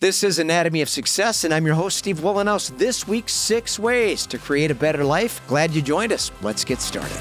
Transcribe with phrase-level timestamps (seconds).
[0.00, 2.70] This is Anatomy of Success, and I'm your host, Steve Wohlenhaus.
[2.78, 5.40] This week's six ways to create a better life.
[5.48, 6.30] Glad you joined us.
[6.40, 7.20] Let's get started.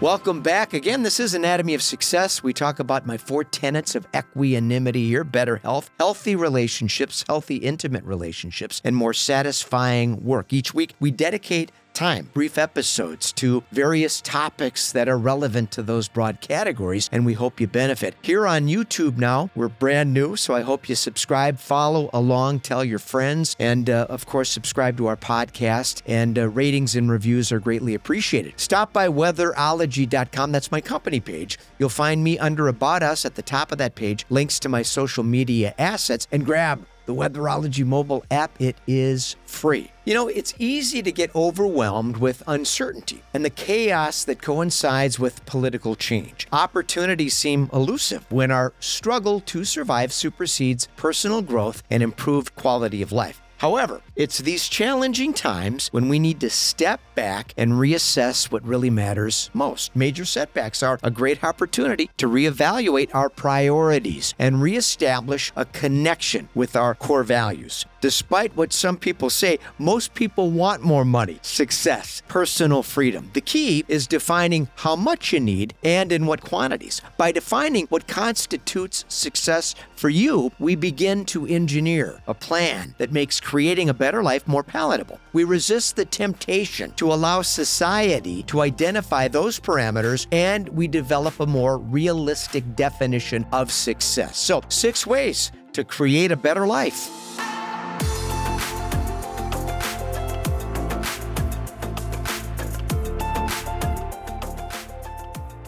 [0.00, 0.72] Welcome back.
[0.72, 2.42] Again, this is Anatomy of Success.
[2.42, 8.04] We talk about my four tenets of equanimity your better health, healthy relationships, healthy intimate
[8.04, 10.54] relationships, and more satisfying work.
[10.54, 16.08] Each week, we dedicate time, brief episodes to various topics that are relevant to those
[16.08, 18.14] broad categories, and we hope you benefit.
[18.22, 22.84] Here on YouTube now, we're brand new, so I hope you subscribe, follow along, tell
[22.84, 26.02] your friends, and uh, of course, subscribe to our podcast.
[26.06, 28.54] And uh, ratings and reviews are greatly appreciated.
[28.58, 31.58] Stop by weatherology.com, that's my company page.
[31.78, 34.82] You'll find me under About Us at the top of that page, links to my
[34.82, 38.52] social media assets, and grab the Weatherology mobile app.
[38.60, 39.90] It is free.
[40.04, 45.44] You know, it's easy to get overwhelmed with uncertainty and the chaos that coincides with
[45.44, 46.46] political change.
[46.52, 53.10] Opportunities seem elusive when our struggle to survive supersedes personal growth and improved quality of
[53.10, 53.42] life.
[53.60, 58.88] However, it's these challenging times when we need to step back and reassess what really
[58.88, 59.94] matters most.
[59.94, 66.74] Major setbacks are a great opportunity to reevaluate our priorities and reestablish a connection with
[66.74, 67.84] our core values.
[68.00, 73.28] Despite what some people say, most people want more money, success, personal freedom.
[73.34, 77.02] The key is defining how much you need and in what quantities.
[77.18, 83.38] By defining what constitutes success for you, we begin to engineer a plan that makes
[83.50, 85.18] creating a better life more palatable.
[85.32, 91.46] We resist the temptation to allow society to identify those parameters and we develop a
[91.46, 94.38] more realistic definition of success.
[94.38, 97.10] So, six ways to create a better life.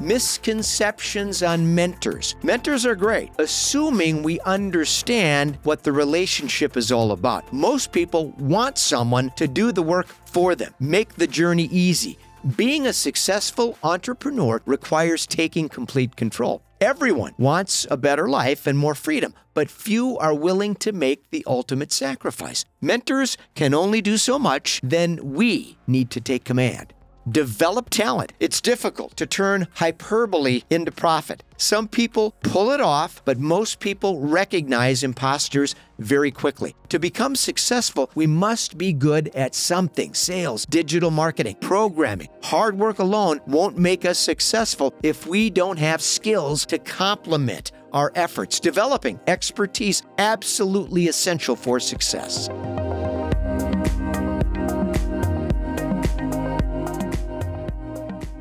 [0.02, 2.36] Misconceptions on mentors.
[2.42, 7.50] Mentors are great, assuming we understand what the relationship is all about.
[7.52, 12.18] Most people want someone to do the work for them, make the journey easy.
[12.56, 16.62] Being a successful entrepreneur requires taking complete control.
[16.80, 21.44] Everyone wants a better life and more freedom, but few are willing to make the
[21.46, 22.64] ultimate sacrifice.
[22.80, 26.92] Mentors can only do so much, then we need to take command.
[27.30, 28.32] Develop talent.
[28.40, 31.44] It's difficult to turn hyperbole into profit.
[31.56, 36.74] Some people pull it off, but most people recognize imposters very quickly.
[36.88, 42.28] To become successful, we must be good at something sales, digital marketing, programming.
[42.42, 48.10] Hard work alone won't make us successful if we don't have skills to complement our
[48.16, 48.58] efforts.
[48.58, 52.48] Developing expertise absolutely essential for success.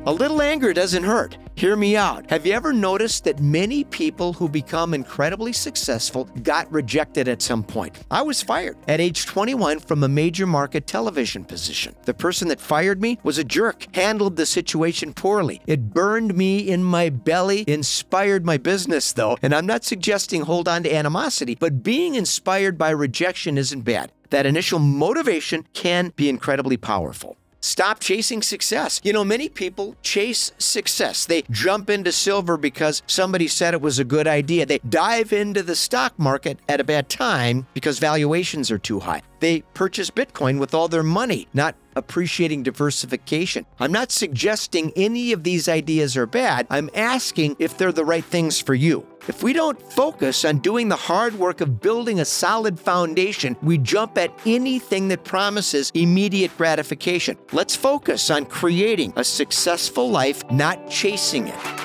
[0.04, 1.36] A little anger doesn't hurt.
[1.54, 2.28] Hear me out.
[2.28, 7.62] Have you ever noticed that many people who become incredibly successful got rejected at some
[7.62, 8.00] point?
[8.10, 11.94] I was fired at age 21 from a major market television position.
[12.04, 15.62] The person that fired me was a jerk, handled the situation poorly.
[15.68, 20.66] It burned me in my belly, inspired my business though, and I'm not suggesting hold
[20.66, 24.10] on to animosity, but being inspired by rejection isn't bad.
[24.30, 27.36] That initial motivation can be incredibly powerful.
[27.62, 29.00] Stop chasing success.
[29.04, 31.24] You know, many people chase success.
[31.24, 34.66] They jump into silver because somebody said it was a good idea.
[34.66, 39.22] They dive into the stock market at a bad time because valuations are too high.
[39.42, 43.66] They purchase Bitcoin with all their money, not appreciating diversification.
[43.80, 46.68] I'm not suggesting any of these ideas are bad.
[46.70, 49.04] I'm asking if they're the right things for you.
[49.26, 53.78] If we don't focus on doing the hard work of building a solid foundation, we
[53.78, 57.36] jump at anything that promises immediate gratification.
[57.50, 61.81] Let's focus on creating a successful life, not chasing it.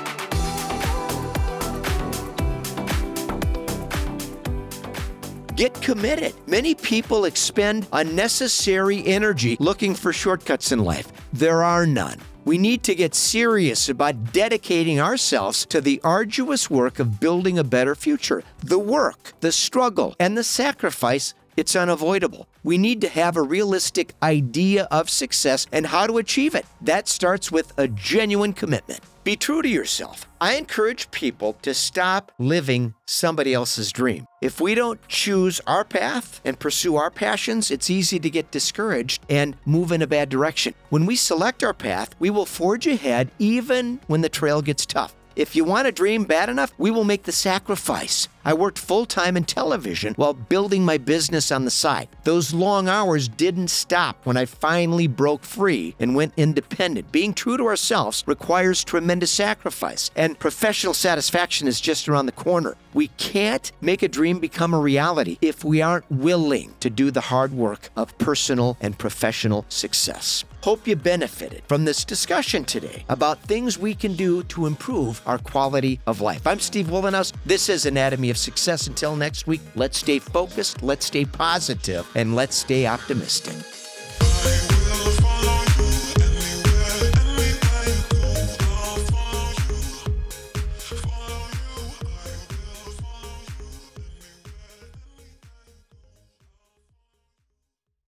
[5.58, 6.36] Get committed.
[6.46, 11.12] Many people expend unnecessary energy looking for shortcuts in life.
[11.34, 12.20] There are none.
[12.46, 17.64] We need to get serious about dedicating ourselves to the arduous work of building a
[17.64, 18.44] better future.
[18.60, 22.48] The work, the struggle, and the sacrifice it's unavoidable.
[22.64, 26.66] We need to have a realistic idea of success and how to achieve it.
[26.80, 29.02] That starts with a genuine commitment.
[29.24, 30.26] Be true to yourself.
[30.40, 34.26] I encourage people to stop living somebody else's dream.
[34.42, 39.26] If we don't choose our path and pursue our passions, it's easy to get discouraged
[39.30, 40.76] and move in a bad direction.
[40.92, 45.14] When we select our path, we will forge ahead even when the trail gets tough.
[45.36, 48.28] If you want a dream bad enough, we will make the sacrifice.
[48.48, 52.08] I worked full time in television while building my business on the side.
[52.24, 57.12] Those long hours didn't stop when I finally broke free and went independent.
[57.12, 62.78] Being true to ourselves requires tremendous sacrifice, and professional satisfaction is just around the corner.
[62.94, 67.20] We can't make a dream become a reality if we aren't willing to do the
[67.20, 70.46] hard work of personal and professional success.
[70.62, 75.38] Hope you benefited from this discussion today about things we can do to improve our
[75.38, 76.48] quality of life.
[76.48, 77.32] I'm Steve Wohlenhaus.
[77.46, 78.88] This is Anatomy of Success.
[78.88, 83.77] Until next week, let's stay focused, let's stay positive, and let's stay optimistic.